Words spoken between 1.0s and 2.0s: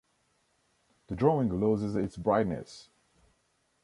The drawing loses